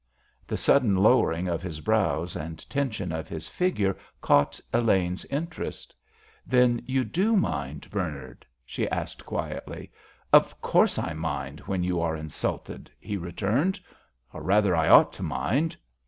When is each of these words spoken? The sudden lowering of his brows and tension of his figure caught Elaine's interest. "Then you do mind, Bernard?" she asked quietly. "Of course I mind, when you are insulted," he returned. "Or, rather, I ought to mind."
The 0.47 0.57
sudden 0.57 0.95
lowering 0.95 1.47
of 1.47 1.61
his 1.61 1.79
brows 1.79 2.35
and 2.35 2.67
tension 2.71 3.11
of 3.11 3.27
his 3.27 3.47
figure 3.47 3.95
caught 4.19 4.59
Elaine's 4.73 5.25
interest. 5.25 5.93
"Then 6.43 6.81
you 6.87 7.03
do 7.03 7.35
mind, 7.35 7.87
Bernard?" 7.91 8.43
she 8.65 8.89
asked 8.89 9.27
quietly. 9.27 9.91
"Of 10.33 10.59
course 10.59 10.97
I 10.97 11.13
mind, 11.13 11.59
when 11.67 11.83
you 11.83 12.01
are 12.01 12.17
insulted," 12.17 12.89
he 12.99 13.15
returned. 13.15 13.79
"Or, 14.33 14.41
rather, 14.41 14.75
I 14.75 14.89
ought 14.89 15.13
to 15.13 15.21
mind." 15.21 15.77